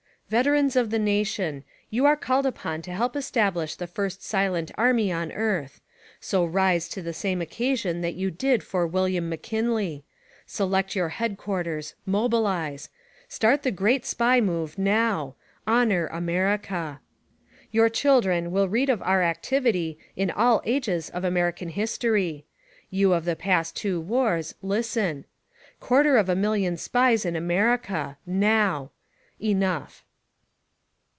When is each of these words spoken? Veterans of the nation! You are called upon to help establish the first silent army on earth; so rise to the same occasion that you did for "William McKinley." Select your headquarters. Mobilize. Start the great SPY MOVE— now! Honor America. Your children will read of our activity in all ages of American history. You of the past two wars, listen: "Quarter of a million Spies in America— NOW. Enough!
Veterans 0.31 0.77
of 0.77 0.91
the 0.91 0.97
nation! 0.97 1.65
You 1.89 2.05
are 2.05 2.15
called 2.15 2.45
upon 2.45 2.81
to 2.83 2.93
help 2.93 3.17
establish 3.17 3.75
the 3.75 3.85
first 3.85 4.23
silent 4.23 4.71
army 4.77 5.11
on 5.11 5.29
earth; 5.33 5.81
so 6.21 6.45
rise 6.45 6.87
to 6.87 7.01
the 7.01 7.11
same 7.11 7.41
occasion 7.41 7.99
that 7.99 8.13
you 8.15 8.31
did 8.31 8.63
for 8.63 8.87
"William 8.87 9.27
McKinley." 9.27 10.05
Select 10.45 10.95
your 10.95 11.09
headquarters. 11.09 11.95
Mobilize. 12.05 12.87
Start 13.27 13.63
the 13.63 13.71
great 13.73 14.05
SPY 14.05 14.39
MOVE— 14.39 14.77
now! 14.95 15.35
Honor 15.67 16.07
America. 16.07 17.01
Your 17.71 17.89
children 17.89 18.51
will 18.53 18.69
read 18.69 18.89
of 18.89 19.01
our 19.01 19.21
activity 19.23 19.99
in 20.15 20.31
all 20.31 20.61
ages 20.63 21.09
of 21.09 21.25
American 21.25 21.67
history. 21.67 22.45
You 22.89 23.11
of 23.11 23.25
the 23.25 23.35
past 23.35 23.75
two 23.75 23.99
wars, 23.99 24.55
listen: 24.61 25.25
"Quarter 25.81 26.15
of 26.15 26.29
a 26.29 26.37
million 26.37 26.77
Spies 26.77 27.25
in 27.25 27.35
America— 27.35 28.17
NOW. 28.25 28.91
Enough! 29.41 30.05